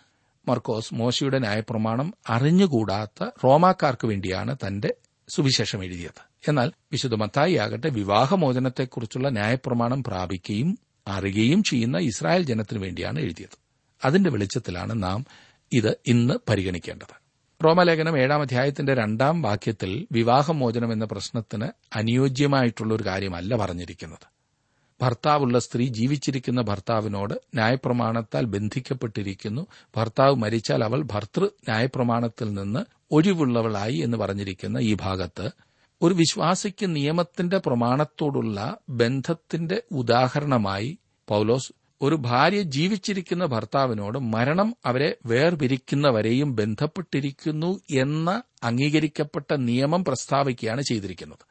[0.48, 4.94] മർക്കോസ് മോശയുടെ ന്യായപ്രമാണം അറിഞ്ഞുകൂടാത്ത റോമാക്കാർക്ക് വേണ്ടിയാണ് തന്റെ
[5.28, 6.25] സുവിശേഷം എഴുതിയത്.
[6.48, 10.78] എന്നാൽ വിശുദ്ധ മത്തായി ആകട്ടെ വിവാഹമോചനത്തെക്കുറിച്ചുള്ള ന്യായപ്രമാണം പ്രാപിക്കുകയും
[11.08, 13.58] അറിയുകയും ചെയ്യുന്ന ഇസ്രായേൽ ജനത്തിനു വേണ്ടിയാണ് എഴുതിയത്.
[14.04, 15.24] അതിന്റെ വെളിച്ചത്തിലാണ് നാം
[15.72, 17.26] ഇത് ഇന്ന് പരിഗണിക്കേണ്ടത്.
[17.64, 24.36] റോമലേഖനം ഏഴാം അധ്യായത്തിന്റെ രണ്ടാം വാക്യത്തിൽ വിവാഹമോചനം എന്ന പ്രശ്നത്തിന് അനുയോജ്യമായിട്ടുള്ള ഒരു കാര്യമല്ല പറഞ്ഞിരിക്കുന്നത്.
[25.02, 29.66] ഭർത്താവുള്ള സ്ത്രീ ജീവിച്ചിരിക്കുന്ന ഭർത്താവിനോട് ന്യായപ്രമാണത്താൽ ബന്ധിക്കപ്പെട്ടിരിക്കുന്നു.
[29.96, 35.50] ഭർത്താവ് മരിച്ചാൽ അവൾ ഭർത്തൃ ന്യായപ്രമാണത്തിൽ നിന്ന് ഒഴിവുള്ളവളായി എന്ന് പറഞ്ഞിരിക്കുന്ന ഈ ഭാഗത്ത്
[36.02, 40.98] ഒരു വിശ്വാസിക്ക് നിയമത്തിന്റെ പ്രമാണത്തോടുള്ള ബന്ധത്തിന്റെ ഉദാഹരണമായി
[41.28, 41.72] പൗലോസ്
[42.02, 51.44] ഒരു ഭാര്യ ജീവിച്ചിരിക്കുന്ന ഭർത്താവിനോട് മരണം അവരെ വേർപിരിക്കുന്നവരെയും ബന്ധപ്പെട്ടിരിക്കുന്നു എന്ന അംഗീകരിക്കപ്പെട്ട നിയമം പ്രസ്താവിക്കുകയാണ് ചെയ്തിരിക്കുന്നത്.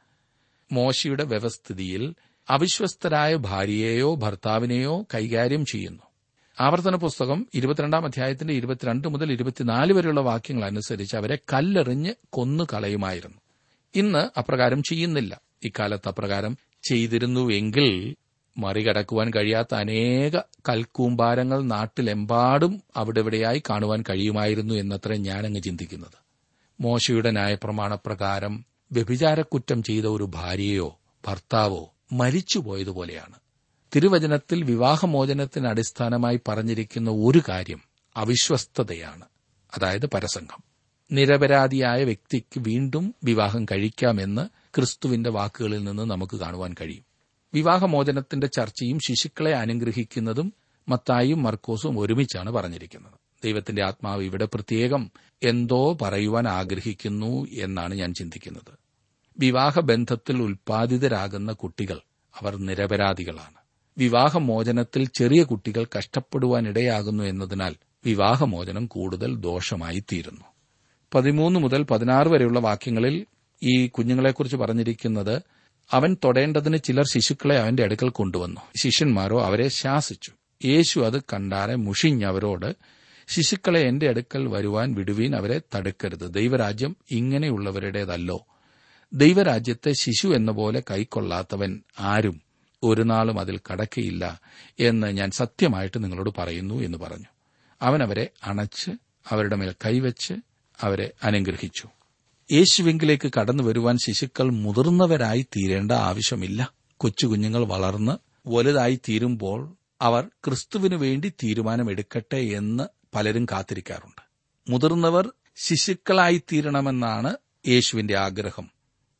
[0.72, 2.14] മോശയുടെ വ്യവസ്ഥിതിയിൽ
[2.48, 6.02] അവിശ്വസ്തരായ ഭാര്യയെയോ ഭർത്താവിനെയോ കൈകാര്യം ചെയ്യുന്നു.
[6.58, 13.40] ആവർത്തന പുസ്തകം ഇരുപത്തിരണ്ടാം അധ്യായത്തിന്റെ ഇരുപത്തിരണ്ട് മുതൽ ഇരുപത്തിനാല് വരെയുള്ള വാക്യങ്ങൾ അനുസരിച്ച് അവരെ കല്ലെറിഞ്ഞ് കൊന്നു കളയുമായിരുന്നു
[13.96, 15.40] ഇന്ന് അപ്രകാരം ചെയ്യുന്നില്ല.
[15.62, 18.16] ഇക്കാലത്ത് അപ്രകാരം ചെയ്തിരുന്നുവെങ്കിൽ
[18.58, 20.38] മറികടക്കുവാൻ കഴിയാത്ത അനേക
[20.68, 26.18] കൽക്കൂമ്പാരങ്ങൾ നാട്ടിലെമ്പാടും അവിടെവിടെയായി കാണുവാൻ കഴിയുമായിരുന്നു എന്നത്ര ഞാനങ്ങ് ചിന്തിക്കുന്നത്.
[26.80, 33.34] മോശയുടെ ന്യായപ്രമാണപ്രകാരം വ്യഭിചാരക്കുറ്റം ചെയ്ത ഒരു ഭാര്യയോ ഭർത്താവോ മരിച്ചുപോയതുപോലെയാണ്.
[33.96, 37.80] തിരുവചനത്തിൽ വിവാഹമോചനത്തിന് അടിസ്ഥാനമായി പറഞ്ഞിരിക്കുന്ന ഒരു കാര്യം
[38.16, 39.24] അവിശ്വസ്തതയാണ്.
[39.74, 40.75] അതായത് പരസംഗം.
[41.12, 47.04] നിരപരാധിയായ വ്യക്തിക്ക് വീണ്ടും വിവാഹം കഴിക്കാമെന്ന് ക്രിസ്തുവിന്റെ വാക്കുകളിൽ നിന്ന് നമുക്ക് കാണുവാൻ കഴിയും.
[47.54, 50.52] വിവാഹമോചനത്തിന്റെ ചർച്ചയും ശിശുക്കളെ അനുഗ്രഹിക്കുന്നതും
[50.88, 53.12] മത്തായും മർക്കോസും ഒരുമിച്ചാണ് പറഞ്ഞിരിക്കുന്നത്.
[53.44, 55.10] ദൈവത്തിന്റെ ആത്മാവ് ഇവിടെ പ്രത്യേകം
[55.42, 58.78] എന്തോ പറയുവാൻ ആഗ്രഹിക്കുന്നു എന്നാണ് ഞാൻ ചിന്തിക്കുന്നത്.
[59.38, 62.00] വിവാഹബന്ധത്തിൽ ഉൽപ്പാദിതരാകുന്ന കുട്ടികൾ
[62.40, 63.56] അവർ നിരപരാധികളാണ്.
[63.98, 70.55] വിവാഹമോചനത്തിൽ ചെറിയ കുട്ടികൾ കഷ്ടപ്പെടുവാനിടയാകുന്നു എന്നതിനാൽ വിവാഹമോചനം കൂടുതൽ ദോഷമായി തീരുന്നു
[71.14, 73.26] പതിമൂന്ന് മുതൽ പതിനാറ് വരെയുള്ള വാക്യങ്ങളിൽ
[73.62, 75.42] ഈ കുഞ്ഞുങ്ങളെക്കുറിച്ച് പറഞ്ഞിരിക്കുന്നത്
[75.90, 78.60] അവൻ തൊടേണ്ടതിന് ചിലർ ശിശുക്കളെ അവന്റെ അടുക്കൽ കൊണ്ടുവന്നു.
[78.76, 80.32] ശിഷ്യന്മാരോ അവരെ ശാസിച്ചു.
[80.64, 82.76] യേശു അത് കണ്ടാരെ മുഷിഞ്ഞവരോട്
[83.28, 86.34] ശിശുക്കളെ എന്റെ അടുക്കൽ വരുവാൻ വിടുവീൻ അവരെ തടുക്കരുത്.
[86.34, 88.46] ദൈവരാജ്യം ഇങ്ങനെയുള്ളവരുടേതല്ലോ.
[89.12, 92.40] ദൈവരാജ്യത്തെ ശിശു എന്ന പോലെ കൈക്കൊള്ളാത്തവൻ ആരും
[92.82, 94.40] ഒരു നാളും അതിൽ കടക്കയില്ല
[94.80, 97.26] എന്ന് ഞാൻ സത്യമായിട്ട് നിങ്ങളോട് പറയുന്നു എന്ന് പറഞ്ഞു.
[97.82, 98.90] അവൻ അവരെ അണച്ച്
[99.30, 100.34] അവരുടെ മേൽ കൈവച്ച്
[100.80, 101.88] അവരെ അനുഗ്രഹിച്ചു.
[102.52, 106.72] യേശുവെങ്കിലേക്ക് കടന്നു വരുവാൻ ശിശുക്കൾ മുതിർന്നവരായി തീരേണ്ട ആവശ്യമില്ല.
[106.96, 108.12] കൊച്ചുകുഞ്ഞുങ്ങൾ വളർന്ന്
[108.48, 112.84] വലുതായി തീരുമ്പോൾ അവർ ക്രിസ്തുവിനു വേണ്ടി തീരുമാനമെടുക്കട്ടെ എന്ന്
[113.14, 114.22] പലരും കാത്തിരിക്കാറുണ്ട്.
[114.70, 117.36] മുതിർന്നവർ ശിശുക്കളായി തീരണമെന്നാണ്
[117.68, 118.70] യേശുവിന്റെ ആഗ്രഹം.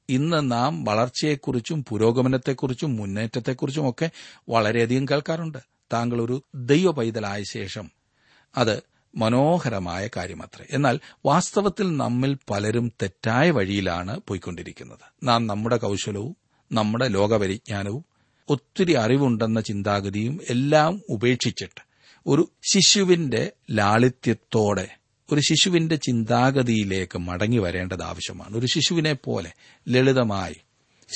[0.08, 4.10] ഇന്ന് നാം വളർച്ചയെക്കുറിച്ചും പുരോഗമനത്തെക്കുറിച്ചും മുന്നേറ്റത്തെക്കുറിച്ചുമൊക്കെ
[4.48, 5.58] വളരെയധികം കേൾക്കാറുണ്ട്.
[5.92, 7.90] താങ്കൾ ഒരു ദൈവ പൈതലായ ശേഷം
[8.56, 8.82] അത്
[9.16, 10.66] മനോഹരമായ കാര്യമത്രേ.
[10.70, 15.26] എന്നാൽ വാസ്തവത്തിൽ നമ്മിൽ പലരും തെറ്റായ വഴിയിലാണ് പോയിക്കൊണ്ടിരിക്കുന്നത്.
[15.26, 16.36] നാം നമ്മുടെ കൗശലവും
[16.72, 18.04] നമ്മുടെ ലോകപരിജ്ഞാനവും
[18.48, 21.86] ഒത്തിരി അറിവുണ്ടെന്ന ചിന്താഗതിയും എല്ലാം ഉപേക്ഷിച്ചിട്ട്
[22.26, 24.96] ഒരു ശിശുവിന്റെ ലാളിത്യത്തോടെ
[25.32, 28.56] ഒരു ശിശുവിന്റെ ചിന്താഗതിയിലേക്ക് മടങ്ങി വരേണ്ടത് ആവശ്യമാണ്.
[28.56, 29.52] ഒരു ശിശുവിനെ പോലെ
[29.88, 30.56] ലളിതമായി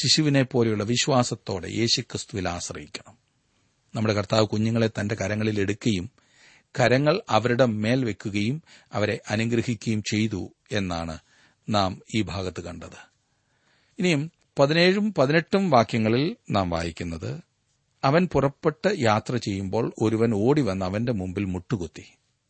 [0.03, 3.15] ശിശുവിനെ പോലെയുള്ള വിശ്വാസത്തോടെ യേശുക്രിസ്തുവിൽ ആശ്രയിക്കണം.
[3.95, 6.11] നമ്മുടെ കർത്താവ് കുഞ്ഞുങ്ങളെ തന്റെ കരങ്ങളിൽ എടുക്കുകയും
[6.78, 11.18] കരങ്ങൾ അവരുടെ മേൽ വെക്കുകയും അവരെ അനുഗ്രഹിക്കുകയും ചെയ്തു എന്നാണ്
[11.68, 13.11] നാം ഈ ഭാഗത്ത് കണ്ടത്.
[13.98, 17.40] ഇനിയും പതിനേഴും പതിനെട്ടും വാക്യങ്ങളിൽ നാം വായിക്കുന്നത്
[18.04, 22.04] അവൻ പുറപ്പെട്ട് യാത്ര ചെയ്യുമ്പോൾ ഒരുവൻ ഓടി വന്ന് അവന്റെ മുമ്പിൽ മുട്ടുകുത്തി.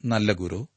[0.04, 0.68] നല്ല ഗുരു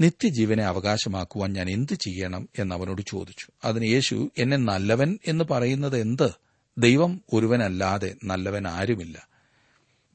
[0.00, 3.46] നിത്യജീവനെ അവകാശമാക്കുവാൻ ഞാൻ എന്ത് ചെയ്യണം എന്ന് അവനോട് ചോദിച്ചു.
[3.64, 6.30] അതിന് യേശു എന്നെ നല്ലവൻ എന്ന് പറയുന്നത് എന്ത്?
[6.78, 9.35] ദൈവം ഒരുവനല്ലാതെ നല്ലവൻ ആരുമില്ല.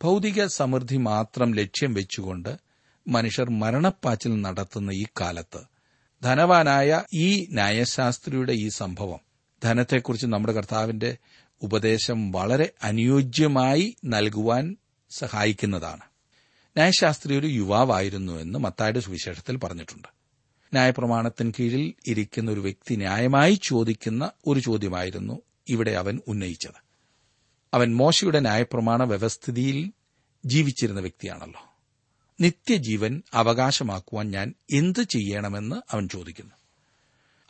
[0.04, 2.58] ഭൗതിക സമൃദ്ധി മാത്രം ലക്ഷ്യം വെച്ചുകൊണ്ട്
[3.08, 5.62] മനുഷ്യർ മരണപ്പാച്ചിൽ നടത്തുന്ന ഈ കാലത്ത്
[6.24, 9.20] ധനവാനായ ഈ ന്യായശാസ്ത്രിയുടെ ഈ സംഭവം
[9.64, 11.18] ധനത്തെക്കുറിച്ച് നമ്മുടെ കർത്താവിന്റെ
[11.62, 14.76] ഉപദേശം വളരെ അനുയോജ്യമായി നൽകുവാൻ
[15.10, 16.02] സഹായിക്കുന്നതാണ്.
[16.76, 20.08] ന്യായശാസ്ത്രി ഒരു യുവാവായിരുന്നു എന്ന് മത്തായുടെ സുവിശേഷത്തിൽ പറഞ്ഞിട്ടുണ്ട്.
[20.74, 26.91] ന്യായപ്രമാണത്തിന് കീഴിൽ ഇരിക്കുന്ന ഒരു വ്യക്തി ന്യായമായി ചോദിക്കുന്ന ഒരു ചോദ്യമായിരുന്നു ഇവിടെ അവൻ ഉന്നയിച്ചത്.
[27.74, 29.92] അവൻ മോശയുടെ ന്യായപ്രമാണ വ്യവസ്ഥിതിയിൽ
[30.46, 31.74] ജീവിച്ചിരുന്ന വ്യക്തിയാണല്ലോ.
[32.42, 36.52] നിത്യജീവൻ അവകാശമാക്കുവാൻ ഞാൻ എന്ത് ചെയ്യണമെന്ന് അവൻ ചോദിക്കുന്നു.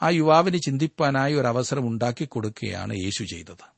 [0.02, 3.72] ആ യുവാവിന് ചിന്തിപ്പാനായി ഒരു അവസരം ഉണ്ടാക്കി കൊടുക്കുകയാണ് യേശു ചെയ്തത്.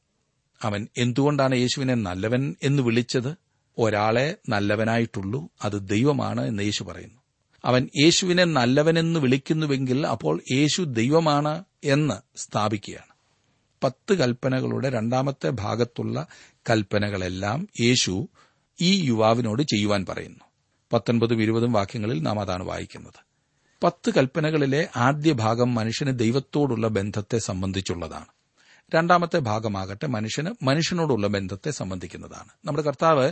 [0.61, 3.37] അവൻ എന്തുകൊണ്ടാണ് യേശുവിനെ നല്ലവൻ എന്ന് വിളിച്ചത്?
[3.77, 7.19] ഒരാളെ നല്ലവനായിട്ടുള്ളൂ അത് ദൈവമാണ് എന്ന് യേശു പറയുന്നു.
[7.65, 13.12] അവൻ യേശുവിനെ നല്ലവനെന്ന് വിളിക്കുന്നുവെങ്കിൽ അപ്പോൾ യേശു ദൈവമാണ് എന്ന് സ്ഥാപിക്കുകയാണ്.
[13.83, 16.27] പത്ത് കൽപ്പനകളുടെ രണ്ടാമത്തെ ഭാഗത്തുള്ള
[16.69, 18.27] കൽപ്പനകളെല്ലാം യേശു
[18.81, 20.39] ഈ യുവാവിനോട് ചെയ്യുവാൻ പറയുന്നു.
[20.93, 23.25] പത്തൊൻപതും ഇരുപതും വാക്യങ്ങളിൽ നാം അതാണ് വായിക്കുന്നത്.
[23.83, 28.25] പത്ത് കൽപ്പനകളിലെ ആദ്യ ഭാഗം മനുഷ്യന് ദൈവത്തോടുള്ള ബന്ധത്തെ സംബന്ധിച്ചുള്ളതാണ്.
[28.95, 32.49] രണ്ടാമത്തെ ഭാഗമാകട്ടെ മനുഷ്യന് മനുഷ്യനോടുള്ള ബന്ധത്തെ സംബന്ധിക്കുന്നതാണ്.
[32.65, 33.31] നമ്മുടെ കർത്താവ്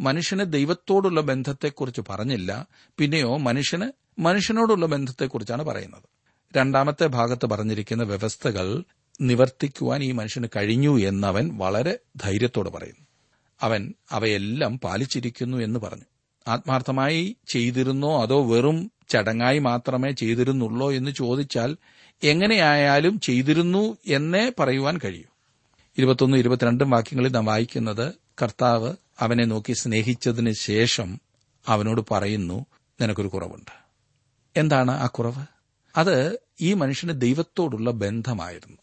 [0.00, 2.66] മനുഷ്യന് ദൈവത്തോടുള്ള ബന്ധത്തെക്കുറിച്ച് പറഞ്ഞില്ല.
[2.98, 6.02] പിന്നെയോ മനുഷ്യന് മനുഷ്യനോടുള്ള ബന്ധത്തെക്കുറിച്ചാണ് പറയുന്നത്.
[6.56, 8.84] രണ്ടാമത്തെ ഭാഗത്ത് പറഞ്ഞിരിക്കുന്ന വ്യവസ്ഥകൾ
[9.20, 13.06] നിവർത്തിക്കുവാൻ ഈ മനുഷ്യന് കഴിഞ്ഞു എന്നവൻ വളരെ ധൈര്യത്തോട് പറയുന്നു.
[13.62, 16.04] അവൻ അവയെല്ലാം പാലിച്ചിരിക്കുന്നു എന്ന് പറഞ്ഞു.
[16.48, 21.76] ആത്മാർത്ഥമായി ചെയ്തിരുന്നോ അതോ വെറും ചടങ്ങായി മാത്രമേ ചെയ്തിരുന്നുള്ളോ എന്ന് ചോദിച്ചാൽ
[22.22, 25.24] എങ്ങനെയായാലും ചെയ്തിരുന്നു എന്നേ പറയുവാൻ കഴിയൂ.
[25.98, 31.20] ഇരുപത്തൊന്ന് ഇരുപത്തിരണ്ടും വാക്യങ്ങളിൽ നാം വായിക്കുന്നത് കർത്താവ് അവനെ നോക്കി സ്നേഹിച്ചതിന് ശേഷം
[31.66, 32.66] അവനോട് പറയുന്നു
[33.00, 33.70] നിനക്കൊരു കുറവുണ്ട്.
[34.56, 35.46] എന്താണ് ആ കുറവ്?
[35.96, 38.78] അത് ഈ മനുഷ്യന് ദൈവത്തോടുള്ള ബന്ധമായിരുന്നു.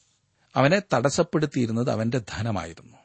[0.55, 2.97] അവനെ തടസ്സപ്പെടുത്തിയിരുന്നത് അവന്റെ ധനമായിരുന്നു.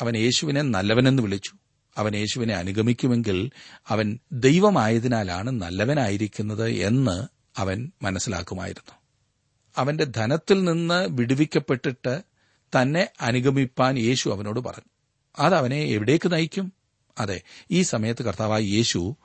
[0.00, 1.50] അവൻ യേശുവിനെ നല്ലവനെന്ന് വിളിച്ചു.
[1.96, 3.50] അവൻ യേശുവിനെ അനുഗമിക്കുമെങ്കിൽ
[3.88, 8.94] അവൻ ദൈവമായതിനാലാണ് നല്ലവനായിരിക്കുന്നത് എന്ന് അവൻ മനസ്സിലാക്കുമായിരുന്നു.
[9.76, 12.22] അവന്റെ ധനത്തിൽ നിന്ന് വിടുവിക്കപ്പെട്ടിട്ട്
[12.76, 14.90] തന്നെ അനുഗമിപ്പാൻ യേശു അവനോട് പറഞ്ഞു.
[15.38, 16.72] അത് അവനെ എവിടേക്ക് നയിക്കും?
[17.18, 19.16] അതെ ഈ സമയത്ത് കർത്താവായി യേശു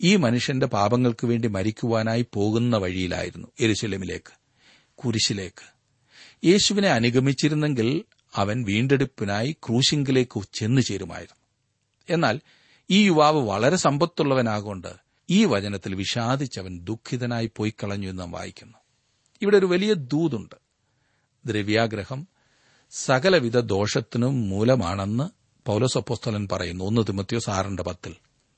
[0.00, 4.32] ഈ മനുഷ്യന്റെ പാപങ്ങൾക്ക് വേണ്ടി മരിക്കുവാനായി പോകുന്ന വഴിയിലായിരുന്നു എരുശലമിലേക്ക്
[4.94, 5.73] കുരിശിലേക്ക്.
[6.44, 8.04] യേശുവിനെ അനുഗമിച്ചിരുന്നെങ്കിൽ
[8.34, 11.46] അവൻ വീണ്ടെടുപ്പിനായി ക്രൂശിങ്കിലേക്ക് ചെന്നു ചേരുമായിരുന്നു.
[12.10, 12.40] എന്നാൽ
[12.90, 14.88] ഈ യുവാവ് വളരെ സമ്പത്തുള്ളവനാകൊണ്ട്
[15.30, 18.78] ഈ വചനത്തിൽ വിഷാദിച്ചവൻ ദുഃഖിതനായി പോയി കളഞ്ഞു എന്ന് നാം വായിക്കുന്നു.
[19.42, 20.54] ഇവിടെ ഒരു വലിയ ദൂതുണ്ട്.
[21.46, 22.28] ദ്രവ്യാഗ്രഹം
[22.90, 25.28] സകലവിധ ദോഷത്തിനും മൂലമാണെന്ന്
[25.66, 26.84] പൗലോസപ്പോസ്തലൻ പറയുന്നു.
[26.84, 28.14] ഒന്ന് തിമത്യോസ് ആറിന്റെ പത്തിൽ.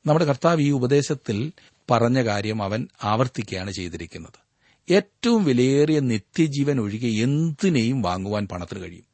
[0.06, 1.52] നമ്മുടെ കർത്താവ് ഈ ഉപദേശത്തിൽ
[1.90, 4.45] പറഞ്ഞ കാര്യം അവൻ ആവർത്തിക്കുകയാണ് ചെയ്തിരിക്കുന്നത്.
[4.90, 9.04] ഏറ്റവും വിലയേറിയ നിത്യജീവൻ ഒഴികെ എന്തിനേയും വാങ്ങുവാൻ പണത്തിന് കഴിയും?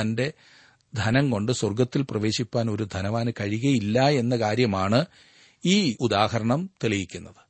[0.00, 0.32] തന്റെ
[0.94, 5.06] ധനം കൊണ്ട് സ്വർഗത്തിൽ പ്രവേശിപ്പാൻ ഒരു ധനവാന് കഴിയുകയില്ല എന്ന കാര്യമാണ്
[5.64, 7.48] ഈ ഉദാഹരണം തെളിയിക്കുന്നത്.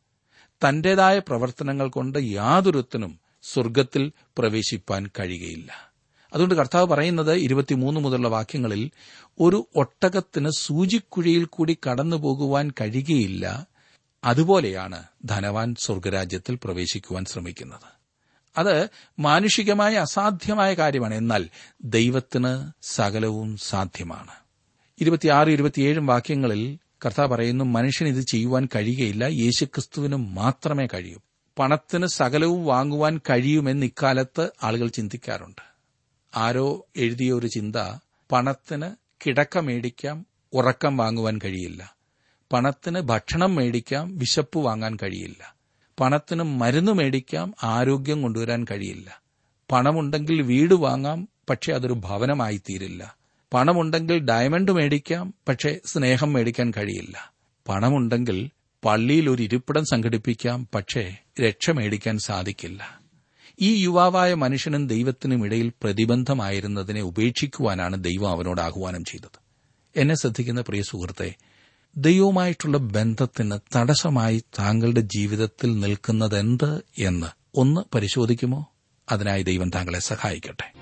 [0.65, 5.93] തന്റേതായ പ്രവർത്തനങ്ങൾ കൊണ്ട് യാതൊരുത്തിനും സ്വർഗത്തിൽ പ്രവേശിപ്പാൻ കഴിയുകയില്ല.
[6.33, 8.91] അതുകൊണ്ട് കർത്താവ് പറയുന്നത് ഇരുപത്തിമൂന്ന് മുതലുള്ള വാക്യങ്ങളിൽ
[9.41, 13.67] ഒരു ഒട്ടകത്തിന് സൂചിക്കുഴിയിൽ കൂടി കടന്നുപോകുവാൻ കഴിയുകയില്ല
[14.25, 17.99] അതുപോലെയാണ് ധനവാൻ സ്വർഗരാജ്യത്തിൽ പ്രവേശിക്കുവാൻ ശ്രമിക്കുന്നത്.
[18.59, 21.15] അത് മാനുഷികമായ അസാധ്യമായ കാര്യമാണ്.
[21.15, 21.49] എന്നാൽ
[21.85, 24.31] ദൈവത്തിന് സകലവും സാധ്യമാണ്.
[25.01, 29.25] ഇരുപത്തിയാറ് ഇരുപത്തിയേഴും വാക്യങ്ങളിൽ കർത്താവ് പറയുന്നു മനുഷ്യന് ഇത് ചെയ്യുവാൻ കഴിയുകയില്ല.
[29.25, 31.19] യേശുക്രിസ്തുവിന് മാത്രമേ കഴിയൂ.
[31.59, 35.75] പണത്തിന് സകലവും വാങ്ങുവാൻ കഴിയുമെന്ന് ഇക്കാലത്ത് ആളുകൾ ചിന്തിക്കാറുണ്ട്.
[36.37, 37.77] ആരോ എഴുതിയ ഒരു ചിന്ത
[38.33, 38.91] പണത്തിന്
[39.27, 41.98] കിടക്ക മേടിക്കാം ഉറക്കം വാങ്ങുവാൻ കഴിയില്ല.
[42.53, 45.57] പണത്തിന് ഭക്ഷണം മേടിക്കാം വിശപ്പ് വാങ്ങാൻ കഴിയില്ല.
[46.01, 49.23] പണത്തിന് മരുന്ന് മേടിക്കാം ആരോഗ്യം കൊണ്ടുവരാൻ കഴിയില്ല.
[49.73, 53.17] പണമുണ്ടെങ്കിൽ വീട് വാങ്ങാം പക്ഷെ അതൊരു ഭവനമായി തീരില്ല
[53.55, 57.33] പണമുണ്ടെങ്കിൽ ഡയമണ്ട് മേടിക്കാം പക്ഷെ സ്നേഹം മേടിക്കാൻ കഴിയില്ല.
[57.69, 58.51] പണമുണ്ടെങ്കിൽ
[58.85, 63.01] പള്ളിയിൽ ഒരു ഇരിപ്പിടം സംഘടിപ്പിക്കാം പക്ഷേ രക്ഷ മേടിക്കാൻ സാധിക്കില്ല.
[63.61, 69.39] ഈ യുവാവായ മനുഷ്യനും ദൈവത്തിനും ഇടയിൽ പ്രതിബന്ധമായിരുന്നതിനെ ഉപേക്ഷിക്കുവാനാണ് ദൈവം അവനോട് ആഹ്വാനം ചെയ്തത്.
[69.97, 71.35] എന്നെ ശ്രദ്ധിക്കുന്ന പ്രിയ സുഹൃത്തെ
[72.01, 78.73] ദൈവവുമായിട്ടുള്ള ബന്ധത്തിന് തടസ്സമായി താങ്കളുടെ ജീവിതത്തിൽ നിൽക്കുന്നതെന്ത് എന്ന് ഒന്ന് പരിശോധിക്കുമോ?
[79.13, 80.78] അതിനായി ദൈവം താങ്കളെ സഹായിക്കട്ടെ.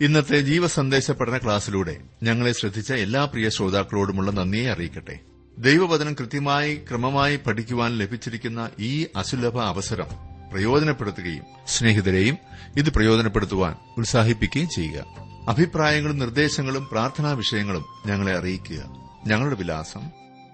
[0.00, 5.18] ഇന്നത്തെ ജീവസന്ദേശ പഠന ക്ലാസ്സിലൂടെ ഞങ്ങളെ ശ്രദ്ധിച്ച എല്ലാ പ്രിയ ശ്രോതാക്കളോടുമുള്ള നന്ദിയെ അറിയിക്കട്ടെ.
[5.58, 10.06] ദൈവവചനം കൃത്യമായി ക്രമമായി പഠിക്കുവാൻ ലഭിച്ചിരിക്കുന്ന ഈ അസുലഭ അവസരം
[10.52, 12.38] പ്രയോജനപ്പെടുത്തുകയും സ്നേഹിതരെയും
[12.76, 15.04] ഇത് പ്രയോജനപ്പെടുത്തുവാൻ ഉത്സാഹിപ്പിക്കുകയും ചെയ്യുക.
[15.48, 18.96] അഭിപ്രായങ്ങളും നിർദ്ദേശങ്ങളും പ്രാർത്ഥനാ വിഷയങ്ങളും ഞങ്ങളെ അറിയിക്കുക.
[19.26, 20.10] ഞങ്ങളുടെ വിലാസം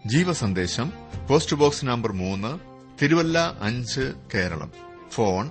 [0.07, 0.93] ജീവസന്ദേശം
[1.29, 2.59] പോസ്റ്റ് ബോക്സ് നമ്പർ മൂന്ന്
[3.03, 4.73] തിരുവല്ല അഞ്ച് Keralam.
[5.11, 5.51] Phone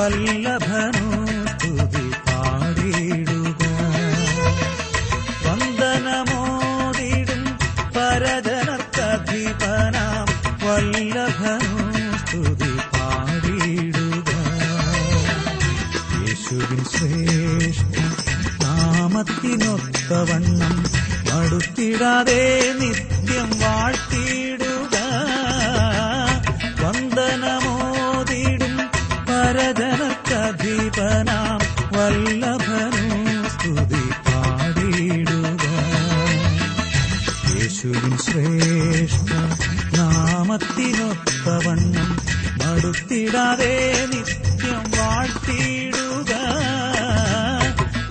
[0.00, 1.08] വല്ലഭനു
[1.52, 3.62] സ്തുതി പാടിയിടുക.
[5.44, 7.42] വന്ദനമോതിടും
[7.96, 10.26] പരജനർക്കധിപനാം
[10.64, 11.74] വല്ലഭനു
[12.22, 14.30] സ്തുതി പാടിയിടുക.
[16.22, 17.94] യേശുവിൻ ശ്രേഷ്ഠ
[18.62, 20.76] നാമത്തിനൊത്തവണ്ണം
[21.28, 22.42] മടുത്തിടാതെ
[22.80, 23.09] നിത്യം
[42.80, 46.32] മടുത്തിടാതെ നിത്യം വാഴ്ത്തിയിടുക.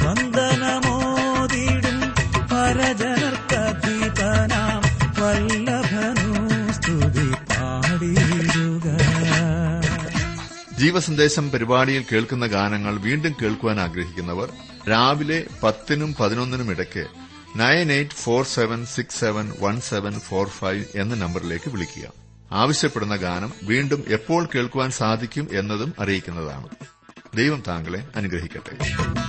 [0.03, 2.13] വന്ദനമോതിടും
[2.51, 4.81] പരജനർക്കധിപനാം
[5.19, 8.97] വല്ലഭനു സ്തുതി പാടിയിടുക.
[10.77, 14.49] ജീവസന്ദേശം പരിപാടിയിൽ കേൾക്കുന്ന ഗാനങ്ങൾ വീണ്ടും കേൾക്കുവാൻ ആഗ്രഹിക്കുന്നവർ
[14.89, 17.07] രാവിലെ പത്തിനും പതിനൊന്നിനും ഇടയ്ക്ക്
[17.55, 22.18] nine eight four seven six seven one seven four five എന്ന നമ്പറിലേക്ക് വിളിക്കുക.
[22.51, 26.67] ആവശ്യപ്പെടുന്ന ഗാനം വീണ്ടും എപ്പോൾ കേൾക്കുവാൻ സാധിക്കും എന്നതും അറിയിക്കുന്നതാണ്.
[27.35, 28.75] ദൈവം താങ്കളെ അനുഗ്രഹിക്കട്ടെ.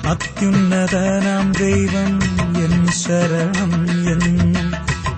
[0.09, 2.22] അത്യുന്നതനാം ദൈവം
[2.64, 3.72] എൻ ശരണം
[4.12, 4.70] എന്നും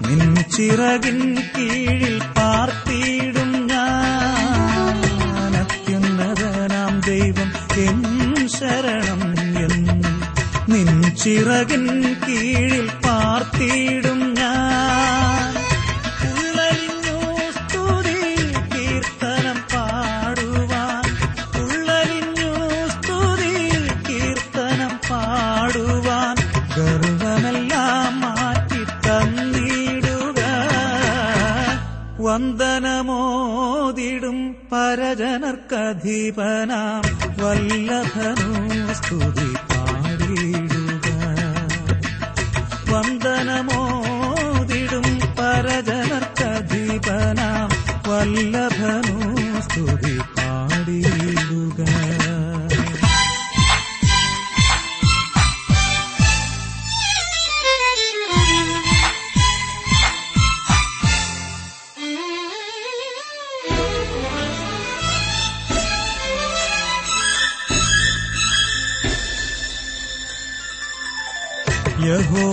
[0.09, 5.57] നിൻ ചിറകിൻ കീഴിൽ പാർത്തിയിടും ഞാൻ.
[5.57, 10.23] അത്യുന്നതനാം ദൈവം എൻ ശരണം എന്നും
[10.69, 14.32] നിൻ ചിറകിൻ കീഴിൽ പാർത്തിയിടും
[35.95, 37.05] പരജനർക്കധിപനാം
[37.39, 37.82] വല്ലഭനു